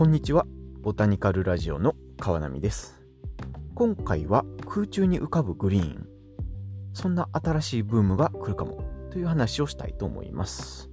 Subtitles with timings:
[0.00, 0.46] こんにちは。
[0.80, 3.02] ボタニカルラジオの川波です。
[3.74, 6.08] 今回は空中に浮かぶグリーン。
[6.94, 8.82] そんな新しいブームが来るかも。
[9.10, 10.88] という話をしたいと思います。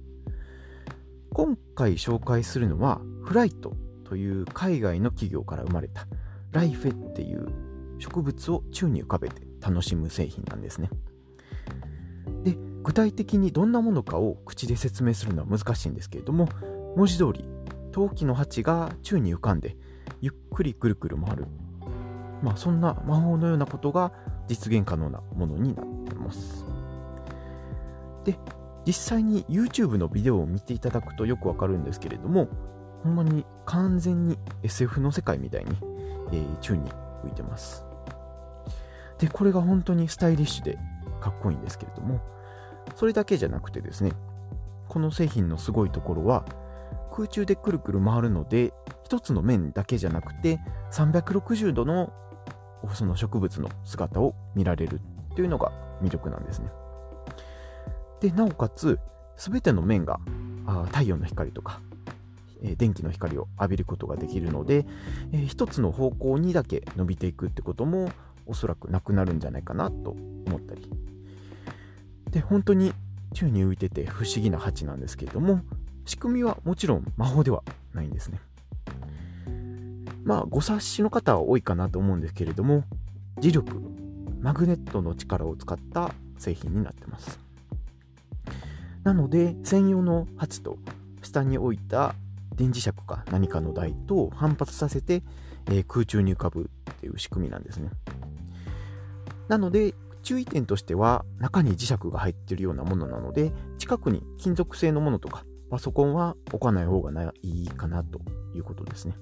[1.32, 3.72] 今回紹介するのはフライト
[4.04, 6.06] という海外の企業から生まれた。
[6.52, 7.48] ライフェっていう
[7.98, 10.90] 植物を宙に浮かべて楽しむ製品なんですね。
[12.44, 16.46] で具体的にどんなものかを口で説明するのは難しいんですけれども
[16.94, 17.42] 文字通り
[17.98, 19.76] 陶器の鉢が宙に浮かんで
[20.20, 21.46] ゆっくりくるくる回る。
[22.44, 24.12] まあそんな魔法のようなことが
[24.46, 26.64] 実現可能なものになってます。
[28.24, 28.38] で
[28.86, 32.46] 実際に YouTube のビデオを見ていただくとよくわかるんですけれども
[33.02, 35.76] ほんまに完全に SF の世界みたいに、
[36.30, 36.88] えー、宙に
[37.24, 37.84] 浮いてます。
[39.18, 40.78] でこれが本当にスタイリッシュで
[41.20, 42.20] かっこいいんですけれども
[42.94, 44.12] それだけじゃなくてですね
[44.88, 46.44] この製品のすごいところは
[47.08, 48.72] 空中でくるくる回るので
[49.04, 50.60] 一つの面だけじゃなくて
[50.92, 52.12] 360度の
[52.94, 55.00] その植物の姿を見られる
[55.32, 56.70] っていうのが魅力なんですね。
[58.20, 58.98] でなおかつ
[59.36, 60.20] 全ての面が
[60.66, 61.80] あ太陽の光とか、
[62.62, 64.84] えー、電気の光を浴びることができるので、
[65.32, 68.10] えー、一つの方向にだけ伸びていくってことも
[68.46, 70.10] おそらくなくなるんじゃないかなと
[70.46, 70.90] 思ったり。
[72.30, 72.92] で本当に
[73.32, 75.60] 宙に浮いてて不思議な鉢なんですけれども
[76.08, 78.40] 仕組みはもちろん魔法ではないんですね。
[80.24, 82.84] まあ、ご察しの方は多いかなと思うんですけれども、
[83.40, 83.76] 磁力、
[84.40, 87.38] マグネットの力を使った製品になってます。
[89.04, 90.78] なので、専用の鉢と
[91.22, 92.14] 下に置いた
[92.54, 95.22] 電磁石か何かの台と反発させて、
[95.66, 97.90] えー、空中に浮かぶっていう仕組みなんですね。
[99.48, 108.20] なので、注意点としては中に磁石が入ってるようなものなので近くに金属製のものとかパソコンは置かない方がいいかなと
[108.54, 109.16] いうことですね。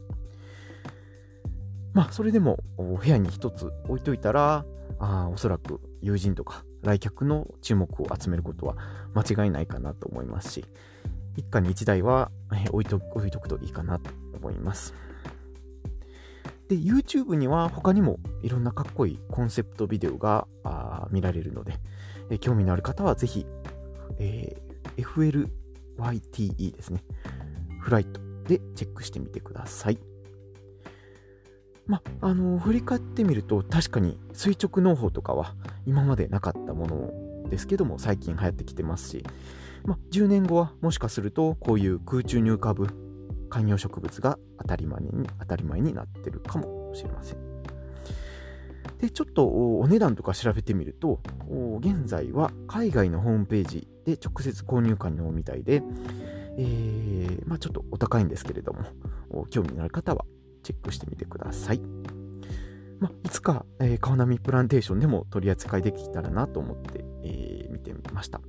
[1.93, 4.65] まあ、それでも部屋に一つ置いといたら、
[4.99, 8.77] あおそらく友人とか来客の注目を集めることは
[9.15, 10.65] 間違いないかなと思いますし、
[11.37, 12.31] 一家に一台は
[12.71, 14.95] 置いと置いとくといいかなと思います。
[16.69, 20.47] で、YouTube には他にもいろんなかっこいいコンセプトビデオが
[21.11, 21.79] 見られるので、
[22.31, 23.47] え興味のある方はぜひ、
[24.19, 25.49] えー、FL
[25.99, 27.03] YTE ですね。
[27.81, 29.99] フライトでチェックしてみてください。
[31.87, 35.55] ま、あの、振り返ってみると確かに垂直農法とかは
[35.87, 39.25] 今までなかったものですけども最近流行ってきてますし、
[39.85, 42.89] ま、10年後はもしかするとこういう空中に浮かぶ
[43.49, 47.46] 観葉植物が当たり前に当たり前になってるかもしれません。
[48.99, 51.21] で、ちょっとお値段とか調べてみると、
[51.81, 55.83] 現在は海外のホームページで直接購入可能みたいで、
[56.59, 58.85] えー、まあ、ちょっとお高いんですけれども、
[59.51, 60.25] 興味のある方は
[60.63, 61.81] チェックしてみてください。
[62.99, 68.41] まあ、いつか、えー、川波プランテーションでも取り扱いできたらなと思って、えー、見てみました。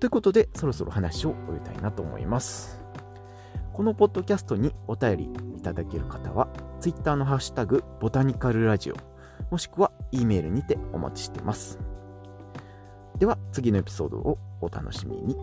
[0.00, 2.80] ということで、そろそろ話を終えたいなと思います。
[3.72, 6.48] このポッドキャストにお便りいただける方は、
[6.86, 8.94] Twitter のハッシュタグ、ボタニカルラジオ、
[9.50, 11.80] もしくは E メールにてお待ちしています。
[13.18, 15.36] では次のエピソードをお楽しみに。